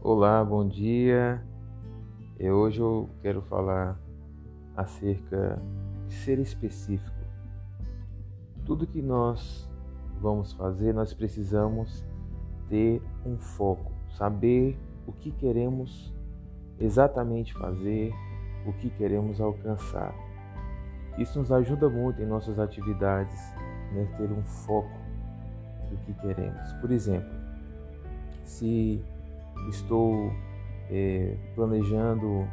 Olá, 0.00 0.44
bom 0.44 0.66
dia. 0.66 1.42
E 2.38 2.50
hoje 2.50 2.80
eu 2.80 3.10
quero 3.22 3.42
falar 3.42 3.98
acerca 4.76 5.60
de 6.06 6.14
ser 6.14 6.38
específico. 6.38 7.16
Tudo 8.64 8.86
que 8.86 9.02
nós 9.02 9.68
vamos 10.20 10.52
fazer, 10.52 10.94
nós 10.94 11.12
precisamos 11.12 12.04
ter 12.68 13.02
um 13.24 13.36
foco, 13.36 13.92
saber 14.16 14.78
o 15.06 15.12
que 15.12 15.30
queremos 15.30 16.14
exatamente 16.78 17.52
fazer, 17.54 18.12
o 18.66 18.72
que 18.72 18.90
queremos 18.90 19.40
alcançar. 19.40 20.14
Isso 21.18 21.38
nos 21.38 21.50
ajuda 21.50 21.88
muito 21.88 22.22
em 22.22 22.26
nossas 22.26 22.58
atividades, 22.58 23.38
né? 23.92 24.06
ter 24.16 24.30
um 24.30 24.44
foco 24.44 25.05
do 25.96 26.04
que 26.04 26.12
queremos. 26.20 26.72
Por 26.74 26.90
exemplo, 26.90 27.28
se 28.44 29.02
estou 29.70 30.30
é, 30.90 31.36
planejando 31.54 32.46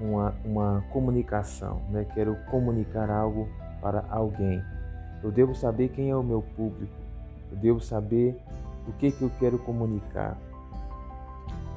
uma, 0.00 0.34
uma 0.44 0.84
comunicação, 0.92 1.82
né? 1.90 2.06
quero 2.14 2.36
comunicar 2.50 3.10
algo 3.10 3.48
para 3.80 4.04
alguém, 4.10 4.62
eu 5.22 5.30
devo 5.30 5.54
saber 5.54 5.88
quem 5.88 6.10
é 6.10 6.16
o 6.16 6.22
meu 6.22 6.42
público, 6.42 6.94
eu 7.50 7.56
devo 7.56 7.80
saber 7.80 8.36
o 8.86 8.92
que, 8.92 9.10
que 9.10 9.22
eu 9.22 9.30
quero 9.38 9.58
comunicar. 9.58 10.36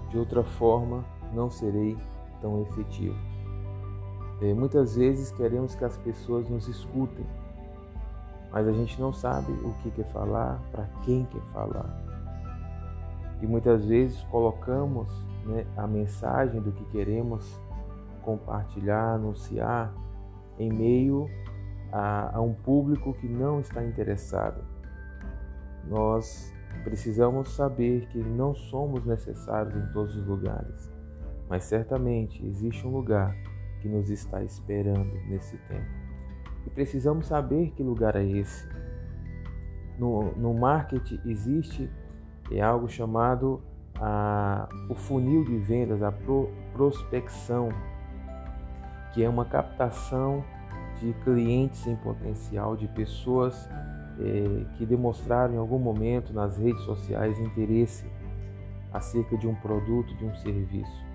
De 0.10 0.18
outra 0.18 0.44
forma, 0.44 1.04
não 1.34 1.50
serei 1.50 1.98
tão 2.42 2.62
efetivo. 2.62 3.18
É, 4.42 4.54
muitas 4.54 4.96
vezes 4.96 5.32
queremos 5.32 5.76
que 5.76 5.86
as 5.86 5.98
pessoas 5.98 6.50
nos 6.50 6.68
escutem, 6.68 7.26
mas 8.52 8.68
a 8.68 8.72
gente 8.72 9.00
não 9.00 9.14
sabe 9.14 9.52
o 9.52 9.74
que 9.82 9.92
quer 9.92 10.06
falar, 10.12 10.62
para 10.72 10.86
quem 11.04 11.26
quer 11.26 11.42
falar. 11.54 11.90
E 13.42 13.48
muitas 13.48 13.86
vezes 13.86 14.22
colocamos 14.24 15.12
né, 15.46 15.66
a 15.78 15.88
mensagem 15.88 16.62
do 16.62 16.72
que 16.72 16.84
queremos 16.86 17.60
compartilhar, 18.22 19.16
anunciar, 19.16 19.94
em 20.60 20.72
meio 20.72 21.28
a, 21.92 22.38
a 22.38 22.42
um 22.42 22.54
público 22.54 23.14
que 23.14 23.28
não 23.28 23.60
está 23.60 23.84
interessado. 23.84 24.64
Nós 25.88 26.54
precisamos 26.84 27.50
saber 27.50 28.08
que 28.08 28.20
não 28.20 28.54
somos 28.54 29.06
necessários 29.06 29.76
em 29.76 29.94
todos 29.94 30.16
os 30.16 30.26
lugares, 30.26 30.92
mas 31.50 31.64
certamente 31.64 32.46
existe 32.46 32.86
um 32.86 32.92
lugar 32.92 33.36
que 33.82 33.90
nos 33.90 34.10
está 34.10 34.44
esperando 34.44 35.14
nesse 35.28 35.58
tempo. 35.68 36.11
E 36.66 36.70
precisamos 36.70 37.28
saber 37.28 37.72
que 37.72 37.84
lugar 37.84 38.16
é 38.16 38.24
esse. 38.24 38.68
No, 39.98 40.32
no 40.36 40.54
marketing 40.54 41.20
existe 41.26 41.90
é 42.52 42.62
algo 42.62 42.90
chamado 42.90 43.62
a, 43.96 44.68
o 44.90 44.96
funil 44.96 45.44
de 45.44 45.58
vendas, 45.58 46.02
a 46.02 46.12
pro, 46.12 46.50
prospecção, 46.74 47.70
que 49.14 49.24
é 49.24 49.30
uma 49.30 49.46
captação 49.46 50.44
de 51.00 51.14
clientes 51.24 51.86
em 51.88 51.96
potencial, 51.96 52.76
de 52.76 52.88
pessoas 52.88 53.70
é, 54.20 54.66
que 54.78 54.86
demonstraram 54.86 55.54
em 55.54 55.58
algum 55.58 55.80
momento 55.80 56.34
nas 56.34 56.58
redes 56.58 56.82
sociais 56.84 57.40
interesse 57.40 58.06
acerca 58.94 59.38
de 59.38 59.48
um 59.48 59.56
produto, 59.56 60.16
de 60.16 60.26
um 60.26 60.36
serviço. 60.36 61.06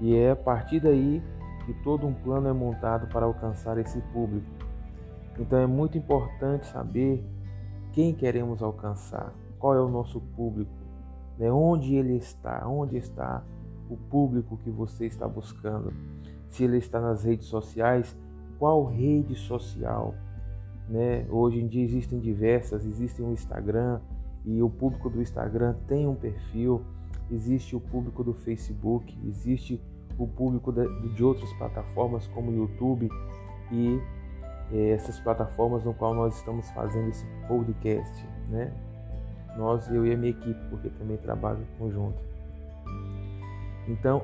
E 0.00 0.16
é 0.16 0.32
a 0.32 0.36
partir 0.36 0.80
daí 0.80 1.22
que 1.64 1.74
todo 1.82 2.06
um 2.06 2.12
plano 2.12 2.48
é 2.48 2.52
montado 2.52 3.06
para 3.08 3.26
alcançar 3.26 3.78
esse 3.78 4.00
público. 4.12 4.65
Então 5.38 5.58
é 5.58 5.66
muito 5.66 5.98
importante 5.98 6.66
saber 6.66 7.24
quem 7.92 8.14
queremos 8.14 8.62
alcançar, 8.62 9.32
qual 9.58 9.74
é 9.74 9.80
o 9.80 9.88
nosso 9.88 10.20
público, 10.20 10.72
né? 11.38 11.50
onde 11.50 11.94
ele 11.94 12.16
está, 12.16 12.66
onde 12.66 12.96
está 12.96 13.42
o 13.88 13.96
público 13.96 14.56
que 14.58 14.70
você 14.70 15.06
está 15.06 15.28
buscando. 15.28 15.92
Se 16.48 16.64
ele 16.64 16.78
está 16.78 17.00
nas 17.00 17.24
redes 17.24 17.46
sociais, 17.46 18.16
qual 18.58 18.84
rede 18.84 19.34
social? 19.34 20.14
Né? 20.88 21.26
Hoje 21.30 21.60
em 21.60 21.66
dia 21.66 21.82
existem 21.82 22.18
diversas, 22.18 22.84
existe 22.84 23.20
o 23.22 23.32
Instagram 23.32 24.00
e 24.44 24.62
o 24.62 24.70
público 24.70 25.10
do 25.10 25.20
Instagram 25.20 25.74
tem 25.86 26.06
um 26.06 26.14
perfil, 26.14 26.82
existe 27.30 27.74
o 27.74 27.80
público 27.80 28.22
do 28.22 28.32
Facebook, 28.32 29.18
existe 29.26 29.82
o 30.18 30.26
público 30.26 30.72
de 30.72 31.24
outras 31.24 31.52
plataformas 31.54 32.26
como 32.28 32.50
o 32.50 32.54
YouTube 32.54 33.10
e 33.72 34.00
essas 34.72 35.18
plataformas 35.20 35.84
no 35.84 35.94
qual 35.94 36.14
nós 36.14 36.36
estamos 36.36 36.68
fazendo 36.70 37.08
esse 37.08 37.24
podcast, 37.46 38.26
né? 38.48 38.72
Nós, 39.56 39.88
eu 39.90 40.04
e 40.04 40.12
a 40.12 40.16
minha 40.16 40.30
equipe, 40.30 40.60
porque 40.68 40.88
também 40.90 41.16
trabalho 41.16 41.60
em 41.60 41.78
conjunto. 41.78 42.18
Então, 43.88 44.22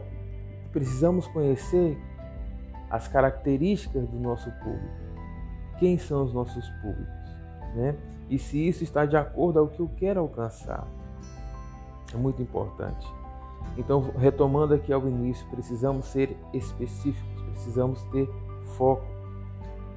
precisamos 0.73 1.27
conhecer 1.29 1.97
as 2.91 3.09
características 3.09 4.07
do 4.09 4.19
nosso 4.19 4.51
público. 4.63 5.03
Quem 5.79 5.97
são 5.97 6.25
os 6.25 6.35
nossos 6.35 6.69
públicos, 6.83 7.37
né? 7.75 7.97
E 8.29 8.39
se 8.39 8.69
isso 8.69 8.85
está 8.85 9.07
de 9.07 9.17
acordo 9.17 9.59
ao 9.59 9.69
que 9.69 9.81
eu 9.81 9.91
quero 9.97 10.21
alcançar. 10.21 10.87
É 12.13 12.17
muito 12.17 12.43
importante. 12.43 13.07
Então, 13.77 14.13
retomando 14.19 14.75
aqui 14.75 14.93
ao 14.93 15.07
início, 15.09 15.47
precisamos 15.49 16.07
ser 16.07 16.37
específicos, 16.53 17.43
precisamos 17.53 18.03
ter 18.05 18.29
foco. 18.77 19.05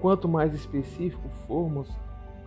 Quanto 0.01 0.27
mais 0.27 0.53
específico 0.53 1.27
formos 1.47 1.89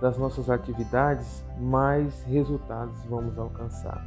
das 0.01 0.17
nossas 0.17 0.49
atividades, 0.49 1.45
mais 1.59 2.23
resultados 2.25 3.05
vamos 3.05 3.39
alcançar. 3.39 4.05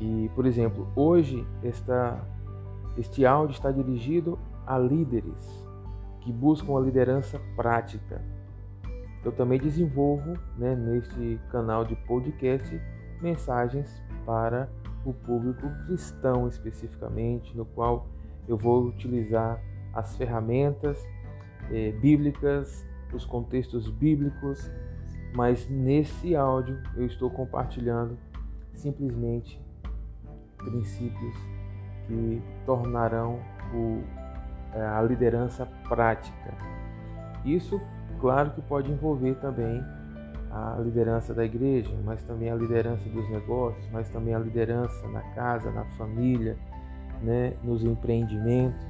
E, 0.00 0.30
por 0.34 0.46
exemplo, 0.46 0.88
hoje 0.96 1.46
esta, 1.62 2.18
este 2.96 3.26
áudio 3.26 3.52
está 3.52 3.70
dirigido 3.70 4.38
a 4.66 4.78
líderes 4.78 5.68
que 6.22 6.32
buscam 6.32 6.76
a 6.76 6.80
liderança 6.80 7.40
prática. 7.54 8.22
Eu 9.22 9.32
também 9.32 9.58
desenvolvo 9.58 10.38
né, 10.56 10.74
neste 10.74 11.38
canal 11.50 11.84
de 11.84 11.94
podcast 11.94 12.80
mensagens 13.20 14.02
para 14.24 14.70
o 15.04 15.12
público 15.12 15.68
cristão 15.86 16.48
especificamente, 16.48 17.54
no 17.54 17.64
qual 17.64 18.06
eu 18.48 18.56
vou 18.56 18.86
utilizar 18.86 19.60
as 19.92 20.16
ferramentas 20.16 21.04
eh, 21.70 21.92
bíblicas, 21.92 22.86
os 23.12 23.24
contextos 23.24 23.88
bíblicos, 23.88 24.70
mas 25.34 25.68
nesse 25.68 26.34
áudio 26.34 26.80
eu 26.96 27.06
estou 27.06 27.30
compartilhando 27.30 28.18
simplesmente 28.74 29.60
princípios 30.56 31.34
que 32.06 32.42
tornarão 32.66 33.40
o, 33.74 34.02
eh, 34.74 34.80
a 34.80 35.02
liderança 35.02 35.66
prática. 35.88 36.54
Isso, 37.44 37.80
claro, 38.20 38.50
que 38.50 38.60
pode 38.62 38.90
envolver 38.90 39.34
também 39.36 39.82
a 40.50 40.76
liderança 40.82 41.32
da 41.32 41.44
igreja, 41.44 41.94
mas 42.04 42.22
também 42.24 42.50
a 42.50 42.54
liderança 42.54 43.08
dos 43.08 43.28
negócios, 43.30 43.88
mas 43.92 44.08
também 44.08 44.34
a 44.34 44.38
liderança 44.38 45.06
na 45.08 45.22
casa, 45.34 45.70
na 45.70 45.84
família, 45.96 46.56
né, 47.22 47.54
nos 47.62 47.84
empreendimentos. 47.84 48.89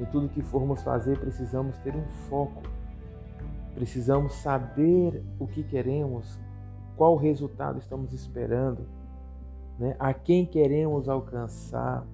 Em 0.00 0.06
tudo 0.06 0.30
que 0.30 0.40
formos 0.40 0.82
fazer, 0.82 1.18
precisamos 1.18 1.76
ter 1.78 1.94
um 1.94 2.06
foco. 2.28 2.62
Precisamos 3.74 4.32
saber 4.36 5.22
o 5.38 5.46
que 5.46 5.62
queremos, 5.62 6.40
qual 6.96 7.16
resultado 7.16 7.78
estamos 7.78 8.14
esperando, 8.14 8.88
né, 9.78 9.94
a 9.98 10.14
quem 10.14 10.46
queremos 10.46 11.06
alcançar. 11.06 12.06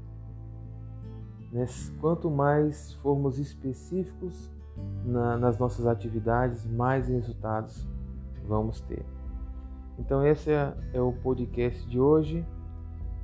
Né? 1.52 1.64
Quanto 2.00 2.28
mais 2.28 2.94
formos 2.94 3.38
específicos 3.38 4.50
na, 5.04 5.36
nas 5.36 5.56
nossas 5.56 5.86
atividades, 5.86 6.66
mais 6.66 7.06
resultados 7.06 7.86
vamos 8.48 8.81
ter. 8.81 9.05
Então 9.96 10.26
esse 10.26 10.50
é, 10.50 10.75
é 10.93 11.00
o 11.00 11.12
podcast 11.12 11.88
de 11.88 12.00
hoje, 12.00 12.44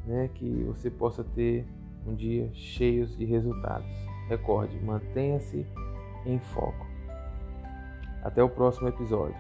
né, 0.07 0.29
que 0.33 0.63
você 0.65 0.89
possa 0.89 1.25
ter 1.25 1.67
um 2.07 2.15
dia 2.15 2.49
cheio 2.53 3.07
de 3.09 3.25
resultados. 3.25 4.12
Recorde, 4.29 4.79
mantenha-se 4.81 5.67
em 6.25 6.39
foco. 6.39 6.87
Até 8.23 8.43
o 8.43 8.49
próximo 8.49 8.89
episódio. 8.89 9.37